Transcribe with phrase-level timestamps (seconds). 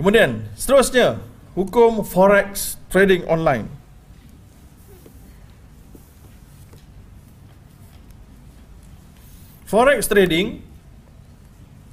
[0.00, 1.20] Kemudian, seterusnya,
[1.52, 3.68] hukum forex trading online.
[9.68, 10.64] Forex trading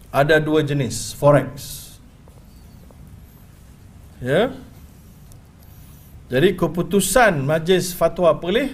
[0.07, 1.83] ada dua jenis forex.
[4.23, 4.55] Ya.
[6.31, 8.71] Jadi keputusan Majlis Fatwa Perlis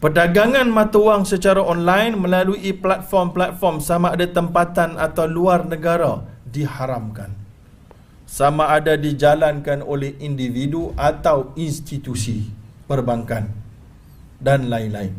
[0.00, 7.41] perdagangan mata wang secara online melalui platform-platform sama ada tempatan atau luar negara diharamkan.
[8.32, 12.48] Sama ada dijalankan oleh individu atau institusi
[12.88, 13.52] perbankan
[14.40, 15.12] dan lain-lain.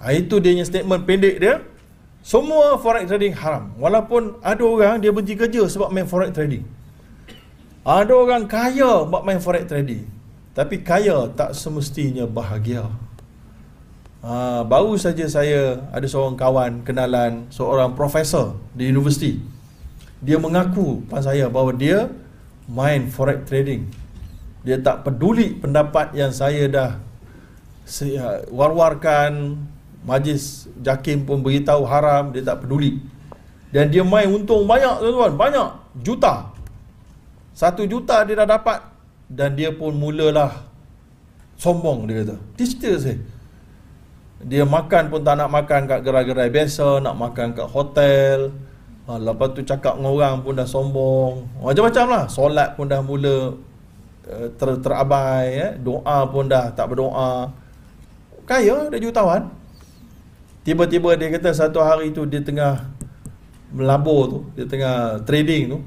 [0.00, 1.60] Ha, itu dia statement pendek dia.
[2.24, 3.76] Semua forex trading haram.
[3.76, 6.64] Walaupun ada orang dia berhenti kerja sebab main forex trading.
[7.84, 10.08] Ada orang kaya buat main forex trading.
[10.56, 12.88] Tapi kaya tak semestinya bahagia.
[14.24, 19.36] Ha, baru saja saya ada seorang kawan kenalan seorang profesor di universiti.
[20.24, 22.08] Dia mengaku pada saya bahawa dia
[22.70, 23.90] main forex trading.
[24.62, 26.90] Dia tak peduli pendapat yang saya dah
[28.54, 29.58] war-warkan
[30.06, 33.02] majlis jakim pun beritahu haram dia tak peduli
[33.74, 36.54] dan dia main untung banyak tuan-tuan banyak juta
[37.50, 38.78] satu juta dia dah dapat
[39.26, 40.70] dan dia pun mulalah
[41.60, 42.36] sombong dia kata.
[42.56, 43.20] Cerita saya.
[44.40, 48.56] Dia makan pun tak nak makan kat gerai-gerai biasa, nak makan kat hotel.
[49.10, 51.50] Ha, lepas tu cakap dengan orang pun dah sombong.
[51.58, 52.24] Macam-macam lah.
[52.30, 53.58] Solat pun dah mula
[54.30, 55.46] uh, ter terabai.
[55.58, 55.72] Eh.
[55.82, 57.50] Doa pun dah tak berdoa.
[58.46, 59.50] Kaya, dia jutawan.
[60.62, 62.86] Tiba-tiba dia kata satu hari tu dia tengah
[63.74, 64.38] melabur tu.
[64.54, 65.78] Dia tengah trading tu.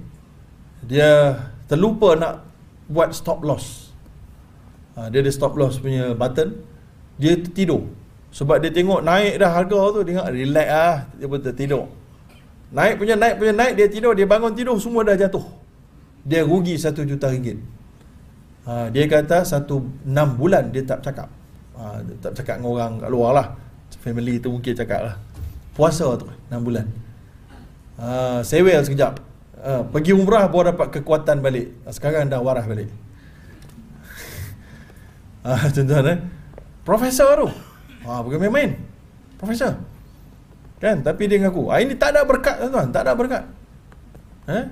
[0.84, 1.40] Dia
[1.72, 2.44] terlupa nak
[2.92, 3.94] buat stop loss
[4.98, 6.54] ha, dia ada stop loss punya button
[7.18, 7.88] dia tertidur
[8.34, 11.86] sebab dia tengok naik dah harga tu dia tengok relax ah dia pun tertidur
[12.74, 15.46] naik punya naik punya naik dia tidur dia bangun tidur semua dah jatuh
[16.26, 17.62] dia rugi satu juta ringgit
[18.66, 21.30] ha, dia kata satu enam bulan dia tak cakap
[21.78, 23.48] ha, dia tak cakap dengan orang kat luar lah
[24.02, 25.16] family tu mungkin cakap lah
[25.78, 26.86] puasa tu enam bulan
[28.02, 29.34] ha, sewel sekejap
[29.64, 31.72] Uh, pergi umrah baru dapat kekuatan balik.
[31.88, 32.92] Sekarang dah waras balik.
[35.40, 36.20] Ah, tuan-tuan eh.
[36.84, 37.48] Profesor tu.
[38.04, 38.76] Ah, bukan main-main.
[39.40, 39.80] Profesor.
[40.84, 41.00] Kan?
[41.00, 43.44] Tapi dia mengaku, ah, ini tak ada berkat tuan-tuan, tak ada berkat.
[44.52, 44.66] Eh?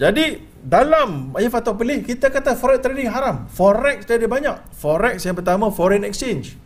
[0.00, 3.44] Jadi dalam ayat fatwa pelih kita kata forex trading haram.
[3.52, 4.56] Forex ada banyak.
[4.72, 6.56] Forex yang pertama foreign exchange.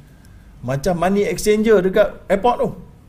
[0.63, 2.69] Macam money exchanger dekat airport tu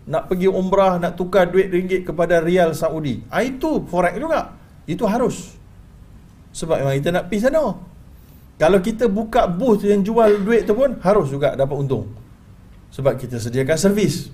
[0.09, 3.21] nak pergi umrah nak tukar duit ringgit kepada rial Saudi.
[3.29, 4.57] Ah itu forex juga.
[4.89, 5.53] Itu harus.
[6.51, 7.77] Sebab memang kita nak pergi sana.
[8.59, 12.09] Kalau kita buka booth yang jual duit tu pun harus juga dapat untung.
[12.91, 14.33] Sebab kita sediakan servis.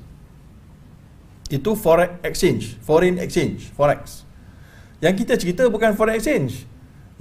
[1.47, 4.25] Itu forex exchange, foreign exchange, forex.
[4.97, 6.66] Yang kita cerita bukan forex exchange.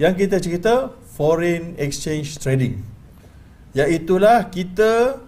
[0.01, 0.73] Yang kita cerita
[1.13, 2.81] foreign exchange trading.
[3.77, 5.21] Iaitulah kita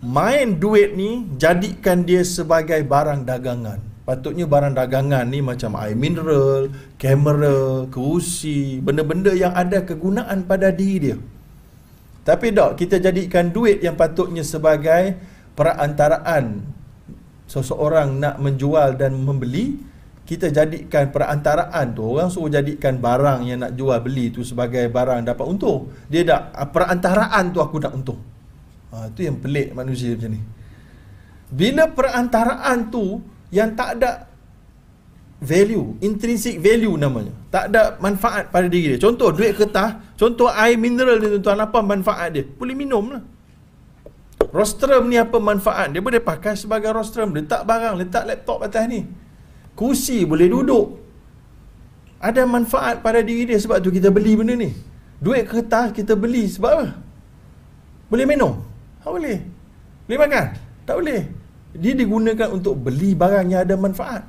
[0.00, 3.84] main duit ni jadikan dia sebagai barang dagangan.
[4.08, 11.12] Patutnya barang dagangan ni macam air mineral, kamera, kerusi, benda-benda yang ada kegunaan pada diri
[11.12, 11.16] dia.
[12.24, 15.20] Tapi tak, kita jadikan duit yang patutnya sebagai
[15.52, 16.64] perantaraan
[17.48, 19.80] seseorang nak menjual dan membeli,
[20.28, 25.24] kita jadikan perantaraan tu, orang suruh jadikan barang yang nak jual beli tu sebagai barang
[25.24, 25.88] dapat untung.
[26.12, 28.20] Dia tak, perantaraan tu aku nak untung.
[28.92, 30.40] Ha, itu yang pelik manusia macam ni.
[31.48, 34.28] Bila perantaraan tu yang tak ada
[35.40, 37.32] value, intrinsic value namanya.
[37.48, 39.00] Tak ada manfaat pada diri dia.
[39.00, 42.44] Contoh duit kertas, contoh air mineral ni tuan-tuan, apa manfaat dia?
[42.44, 43.24] Boleh minum lah.
[44.48, 45.92] Rostrum ni apa manfaat?
[45.92, 47.36] Dia boleh pakai sebagai rostrum.
[47.36, 49.04] Letak barang, letak laptop atas ni.
[49.76, 50.86] Kursi boleh duduk.
[52.18, 54.72] Ada manfaat pada diri dia sebab tu kita beli benda ni.
[55.22, 56.86] Duit kertas kita beli sebab apa?
[58.10, 58.58] Boleh minum.
[59.04, 59.38] Tak boleh.
[60.08, 60.44] Boleh makan?
[60.88, 61.22] Tak boleh.
[61.76, 64.24] Dia digunakan untuk beli barang yang ada manfaat.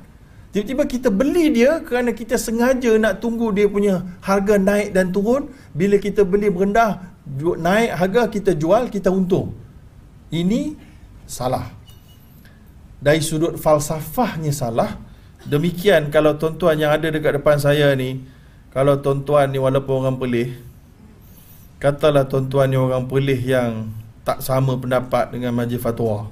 [0.52, 5.48] Tiba-tiba kita beli dia kerana kita sengaja nak tunggu dia punya harga naik dan turun.
[5.72, 7.16] Bila kita beli berendah,
[7.58, 9.54] naik harga kita jual, kita untung.
[10.30, 10.78] Ini
[11.26, 11.70] salah.
[13.02, 14.96] Dari sudut falsafahnya salah.
[15.44, 18.22] Demikian kalau tuan-tuan yang ada dekat depan saya ni,
[18.70, 20.52] kalau tuan-tuan ni walaupun orang pelih,
[21.80, 23.88] katalah tuan-tuan ni orang pelih yang
[24.20, 26.28] tak sama pendapat dengan majlis fatwa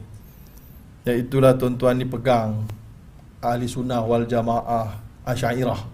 [1.09, 2.69] iaitulah tuan-tuan ni pegang
[3.41, 4.93] ahli sunnah wal jamaah
[5.25, 5.89] asyairah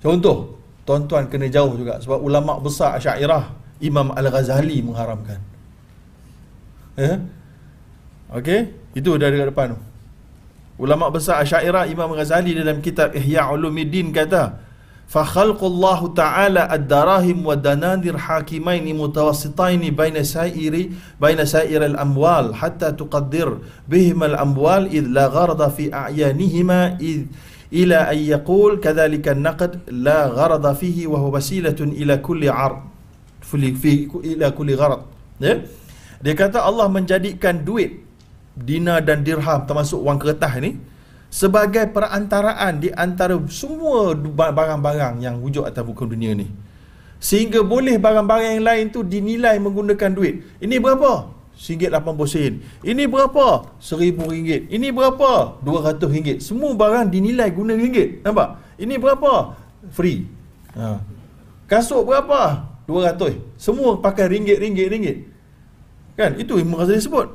[0.00, 0.56] contoh
[0.88, 3.52] tuan-tuan kena jauh juga sebab ulama besar asyairah
[3.84, 5.38] Imam Al-Ghazali mengharamkan
[6.96, 7.16] Eh?
[8.32, 8.60] Okey,
[8.96, 9.78] itu dari depan tu.
[10.80, 14.56] Ulama besar Asy'ariyah Imam Ghazali dalam kitab Ihya Ulumuddin kata,
[15.06, 23.60] "Fa khalqullahu ta'ala ad-darahim wa dananir hakimain mutawassitain baina sa'iri baina sa'ir al-amwal hatta tuqaddir
[23.84, 27.28] bihim al-amwal id la gharada fi a'yanihima id
[27.68, 32.80] ila an yaqul kadhalika an-naqd la gharada fihi wa huwa wasilatun ila kulli 'ard
[33.44, 35.04] fi ila kulli gharad."
[35.38, 35.60] Ya?
[35.60, 35.81] Yeah?
[36.22, 37.98] Dia kata Allah menjadikan duit
[38.54, 40.78] dinar dan dirham termasuk wang kertas ni
[41.32, 46.46] sebagai perantaraan di antara semua barang-barang yang wujud atas muka dunia ni.
[47.16, 50.44] Sehingga boleh barang-barang yang lain tu dinilai menggunakan duit.
[50.60, 51.32] Ini berapa?
[51.56, 52.52] RM1.80 sen.
[52.84, 53.64] Ini berapa?
[53.80, 54.68] RM1,000.
[54.68, 55.62] Ini berapa?
[55.62, 56.42] RM200.
[56.42, 58.20] Semua barang dinilai guna ringgit.
[58.26, 58.58] Nampak?
[58.76, 59.56] Ini berapa?
[59.94, 60.26] Free.
[60.74, 61.00] Ha.
[61.70, 62.66] Kasut berapa?
[62.90, 63.56] RM200.
[63.56, 65.16] Semua pakai ringgit, ringgit, ringgit.
[66.18, 66.36] Kan?
[66.36, 67.28] Itu Imam Ghazali sebut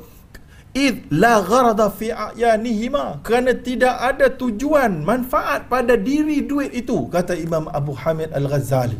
[0.77, 3.25] id la gharada fi ayanihima.
[3.25, 8.99] Kerana tidak ada tujuan manfaat pada diri duit itu kata Imam Abu Hamid Al-Ghazali.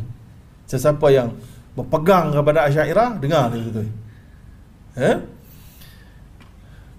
[0.68, 1.32] Sesiapa yang
[1.78, 3.88] berpegang kepada Asy'ariyah dengar dia betul
[4.98, 5.18] eh?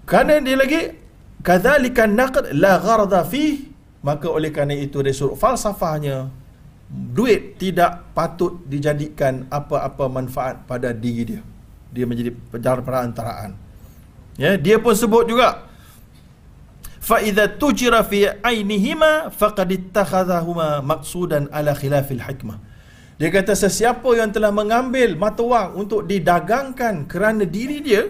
[0.07, 0.81] Kerana dia lagi
[1.43, 3.67] kadzalika naqd la gharada fi.
[3.99, 6.31] Maka oleh kerana itu dari sudut falsafahnya
[6.87, 11.43] duit tidak patut dijadikan apa-apa manfaat pada diri dia
[11.89, 13.69] dia menjadi perantaraan
[14.39, 15.67] Ya, dia pun sebut juga
[17.03, 22.55] fa idza tujira fi ainihima faqad ittakhadhahuma maqsudan ala khilafil hikmah.
[23.19, 28.07] Dia kata sesiapa yang telah mengambil mata wang untuk didagangkan kerana diri dia,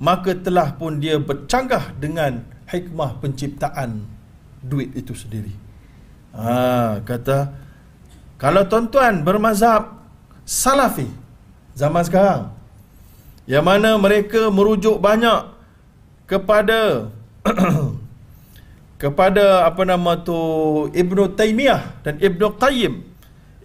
[0.00, 2.40] maka telah pun dia bercanggah dengan
[2.72, 4.00] hikmah penciptaan
[4.64, 5.52] duit itu sendiri.
[6.32, 7.52] Ha, kata
[8.40, 9.92] kalau tuan-tuan bermazhab
[10.48, 11.04] salafi
[11.76, 12.55] zaman sekarang
[13.46, 15.54] yang mana mereka merujuk banyak
[16.26, 17.14] kepada
[19.02, 20.36] kepada apa nama tu
[20.90, 23.06] Ibnu Taimiyah dan Ibnu Qayyim.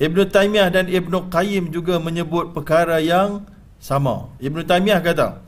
[0.02, 3.46] Ibnu Taimiyah dan Ibnu Qayyim juga menyebut perkara yang
[3.82, 4.30] sama.
[4.38, 5.42] Ibnu Taimiyah kata,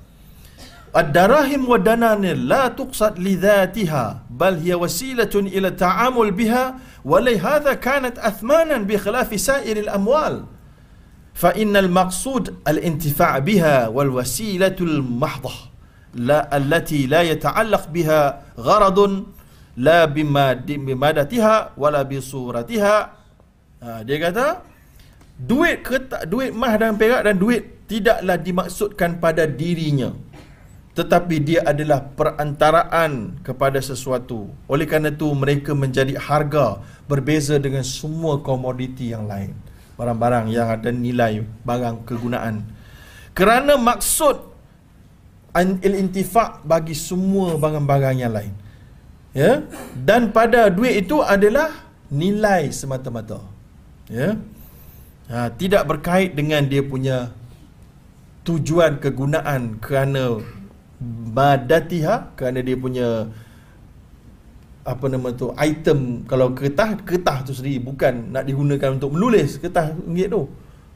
[0.93, 7.37] "Ad-darahim wa dananir la tuqsad li dhatiha, bal hiya wasilatun ila ta'amul biha, wa li
[7.37, 10.49] hadha kanat athmanan bi khilaf sa'ir al-amwal."
[12.63, 15.73] Al-intifa' biha wal wasilatul mahdah
[16.13, 19.33] la la yata'allaq biha gharadun
[19.81, 22.97] la bimadatiha wala bisuratiha.
[23.83, 24.61] Ha, dia kata
[25.33, 30.13] duit kertas duit emas dan perak dan duit tidaklah dimaksudkan pada dirinya
[30.93, 34.53] tetapi dia adalah perantaraan kepada sesuatu.
[34.69, 40.89] Oleh kerana itu mereka menjadi harga berbeza dengan semua komoditi yang lain barang-barang yang ada
[40.89, 42.65] nilai barang kegunaan
[43.33, 44.53] kerana maksud
[45.53, 48.53] al-intifa' bagi semua barang-barang yang lain.
[49.33, 49.65] Ya.
[49.93, 51.69] Dan pada duit itu adalah
[52.09, 53.41] nilai semata-mata.
[54.09, 54.37] Ya.
[55.29, 57.33] Ha, tidak berkait dengan dia punya
[58.45, 60.43] tujuan kegunaan kerana
[61.33, 63.31] madatiha kerana dia punya
[64.83, 69.95] apa nama tu item kalau kertas kertas tu sendiri bukan nak digunakan untuk menulis kertas
[69.95, 70.47] ringgit tu.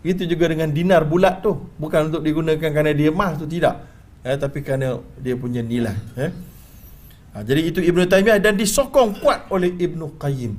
[0.06, 3.98] Itu juga dengan dinar bulat tu bukan untuk digunakan kerana dia emas tu tidak
[4.28, 6.32] eh, tapi kerana dia punya nilai eh.
[7.32, 10.54] ha, jadi itu Ibn Taymiyah dan disokong kuat oleh Ibn Qayyim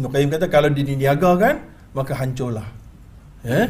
[0.00, 1.54] Ibn Qayyim kata kalau diniagakan
[1.92, 2.68] maka hancurlah
[3.44, 3.68] eh.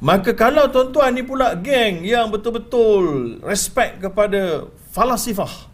[0.00, 4.64] maka kalau tuan-tuan ni pula geng yang betul-betul respect kepada
[4.96, 5.68] falasifah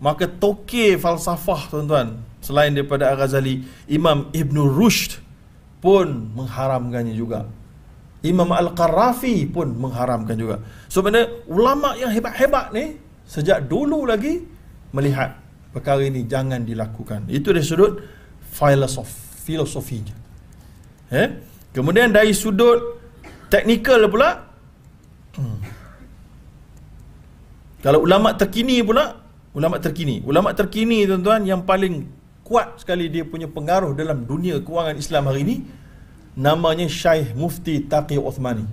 [0.00, 5.20] maka toke falsafah tuan-tuan selain daripada Al-Ghazali Imam Ibn Rushd
[5.84, 7.48] pun mengharamkannya juga
[8.20, 10.60] Imam Al-Qarafi pun mengharamkan juga.
[10.92, 14.44] So mana ulama yang hebat-hebat ni sejak dulu lagi
[14.92, 15.40] melihat
[15.72, 17.32] perkara ini jangan dilakukan.
[17.32, 17.96] Itu dari sudut
[18.52, 19.08] filosof,
[19.40, 20.12] filosofinya.
[21.08, 21.28] Eh?
[21.72, 23.00] Kemudian dari sudut
[23.48, 24.46] teknikal pula
[25.40, 25.58] hmm.
[27.80, 29.19] Kalau ulama terkini pula,
[29.54, 30.22] ulama terkini.
[30.22, 32.06] Ulama terkini tuan-tuan yang paling
[32.46, 35.56] kuat sekali dia punya pengaruh dalam dunia kewangan Islam hari ini
[36.38, 38.66] namanya Syekh Mufti Taqi Uthmani.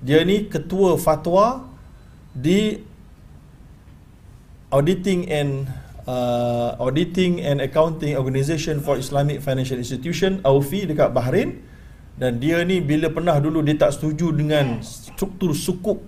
[0.00, 1.64] Dia ni ketua fatwa
[2.36, 2.84] di
[4.68, 5.70] Auditing and
[6.04, 11.64] uh, Auditing and Accounting Organization for Islamic Financial Institution AUFI dekat Bahrain
[12.16, 16.00] dan dia ni bila pernah dulu dia tak setuju dengan struktur sukuk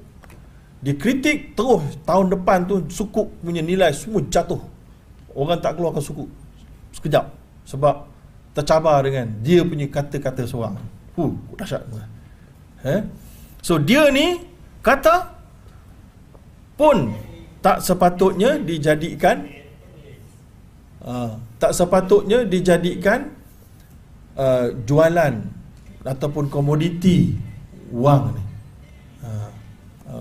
[0.79, 4.63] dia kritik terus tahun depan tu sukuk punya nilai semua jatuh
[5.35, 6.31] orang tak keluarkan sukuk
[6.95, 7.31] sekejap
[7.69, 8.09] sebab
[8.59, 10.75] tercabar dengan dia punya kata-kata seorang.
[11.15, 11.87] Huh, dahsyat.
[12.83, 13.01] Eh?
[13.63, 14.43] So dia ni
[14.83, 15.35] kata
[16.75, 17.15] pun
[17.63, 19.47] tak sepatutnya dijadikan
[21.03, 23.35] uh, tak sepatutnya dijadikan
[24.39, 25.43] uh, jualan
[26.07, 27.35] ataupun komoditi
[27.95, 28.48] wang ni.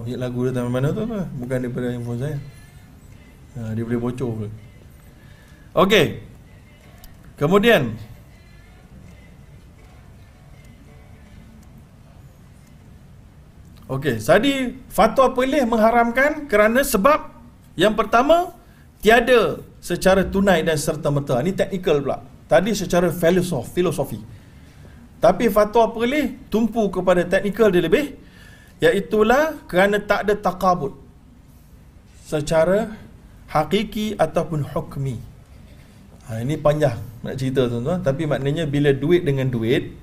[0.07, 1.27] Uh, lagu dia mana tu apa?
[1.35, 2.37] Bukan daripada handphone saya.
[3.59, 4.51] Ha, dia boleh bocor pun.
[5.75, 6.23] Okey.
[7.35, 7.93] Kemudian
[13.87, 17.31] Okey, tadi fatwa pelih mengharamkan kerana sebab
[17.79, 18.51] yang pertama
[18.99, 21.39] tiada secara tunai dan serta merta.
[21.39, 22.19] Ini teknikal pula.
[22.51, 24.19] Tadi secara filosof, filosofi.
[25.23, 28.26] Tapi fatwa pelih tumpu kepada teknikal dia lebih
[28.83, 30.93] iaitulah kerana tak ada takabut
[32.27, 32.93] secara
[33.49, 35.17] hakiki ataupun hukmi.
[36.27, 38.03] Ha, ini panjang nak cerita tuan-tuan.
[38.03, 39.95] Tapi maknanya bila duit dengan duit,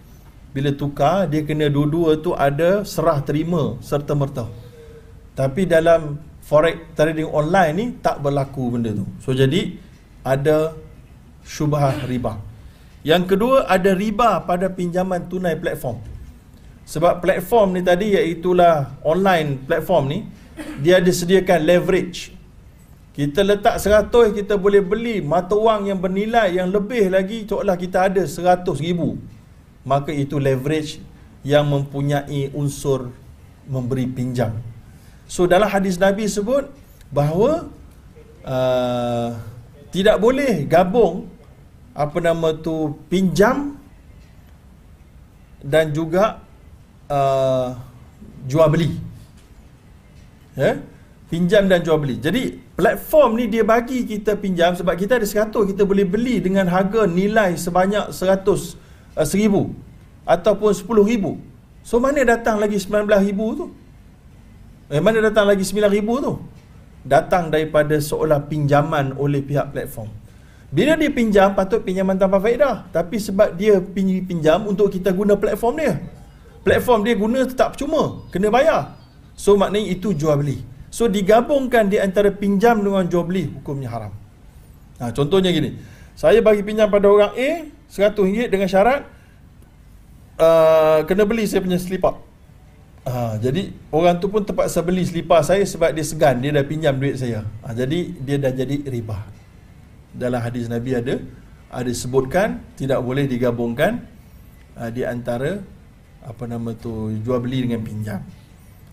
[0.54, 4.46] bila tukar dia kena dua-dua tu ada serah terima serta merta
[5.34, 9.74] tapi dalam forex trading online ni tak berlaku benda tu so jadi
[10.22, 10.78] ada
[11.42, 12.38] syubhah riba
[13.02, 15.98] yang kedua ada riba pada pinjaman tunai platform
[16.84, 20.18] sebab platform ni tadi iaitulah online platform ni
[20.84, 22.30] dia ada sediakan leverage
[23.14, 28.10] kita letak 100 kita boleh beli mata wang yang bernilai yang lebih lagi seolah kita
[28.10, 29.16] ada 100 ribu
[29.84, 31.00] maka itu leverage
[31.44, 33.12] yang mempunyai unsur
[33.68, 34.56] memberi pinjam.
[35.28, 36.68] So dalam hadis Nabi sebut
[37.12, 37.68] bahawa
[38.44, 39.28] uh,
[39.92, 41.28] tidak boleh gabung
[41.94, 43.76] apa nama tu pinjam
[45.64, 46.43] dan juga
[47.11, 47.76] uh,
[48.46, 48.90] jual beli.
[50.54, 50.80] Yeah?
[51.32, 52.20] Pinjam dan jual beli.
[52.20, 56.66] Jadi platform ni dia bagi kita pinjam sebab kita ada 100 kita boleh beli dengan
[56.66, 58.42] harga nilai sebanyak 100
[59.14, 59.70] uh, seribu
[60.26, 61.38] ataupun sepuluh ribu
[61.87, 63.66] so mana datang lagi sembilan belas ribu tu
[64.90, 66.32] eh, mana datang lagi sembilan ribu tu
[67.04, 70.11] datang daripada seolah pinjaman oleh pihak platform
[70.75, 73.78] bila dia pinjam patut pinjaman tanpa faedah tapi sebab dia
[74.26, 75.94] pinjam untuk kita guna platform dia
[76.66, 78.97] platform dia guna tetap cuma kena bayar
[79.37, 84.12] so maknanya itu jual beli so digabungkan di antara pinjam dengan jual beli hukumnya haram
[84.99, 85.76] ha, contohnya gini
[86.14, 87.50] saya bagi pinjam pada orang A
[87.90, 89.06] RM100 dengan syarat
[90.38, 92.18] uh, kena beli saya punya selipar.
[93.04, 96.97] Uh, jadi orang tu pun terpaksa beli selipar saya sebab dia segan dia dah pinjam
[96.97, 97.44] duit saya.
[97.61, 99.18] Uh, jadi dia dah jadi riba.
[100.14, 101.21] Dalam hadis Nabi ada
[101.68, 104.06] ada sebutkan tidak boleh digabungkan
[104.78, 105.61] uh, di antara
[106.24, 108.20] apa nama tu jual beli dengan pinjam.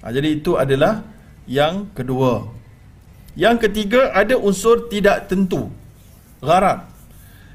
[0.03, 1.01] Uh, jadi itu adalah
[1.47, 2.51] yang kedua.
[3.39, 5.71] Yang ketiga ada unsur tidak tentu.
[6.43, 6.91] Gharar.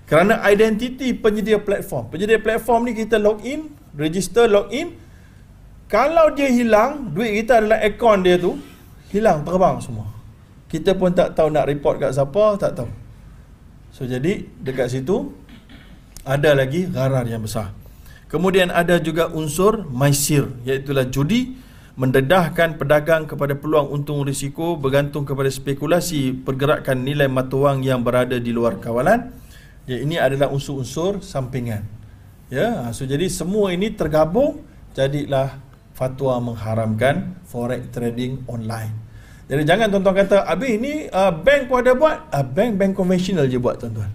[0.09, 2.09] Kerana identiti penyedia platform.
[2.09, 4.97] Penyedia platform ni kita login, register login.
[5.87, 8.59] Kalau dia hilang, duit kita adalah akaun dia tu,
[9.15, 10.11] hilang terbang semua.
[10.67, 12.91] Kita pun tak tahu nak report kat siapa, tak tahu.
[13.95, 15.31] So jadi dekat situ
[16.27, 17.71] ada lagi gharar yang besar.
[18.27, 21.55] Kemudian ada juga unsur maisir iaitu judi
[21.97, 28.37] mendedahkan pedagang kepada peluang untung risiko bergantung kepada spekulasi pergerakan nilai mata wang yang berada
[28.37, 29.33] di luar kawalan
[29.87, 31.87] Ya, ini adalah unsur-unsur sampingan.
[32.51, 34.67] Ya, so jadi semua ini tergabung
[34.99, 35.63] jadilah
[35.95, 38.91] fatwa mengharamkan forex trading online.
[39.47, 43.47] Jadi jangan tuan-tuan kata, "Abi ini uh, bank pun ada buat." Uh, bank bank konvensional
[43.47, 44.11] je buat tuan-tuan.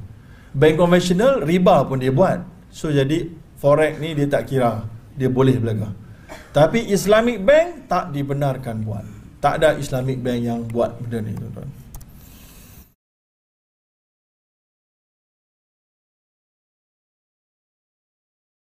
[0.51, 2.43] Bank konvensional riba pun dia buat.
[2.67, 5.93] So jadi forex ni dia tak kira dia boleh belaga.
[6.51, 9.05] Tapi Islamic bank tak dibenarkan buat.
[9.37, 11.80] Tak ada Islamic bank yang buat benda ni tuan-tuan.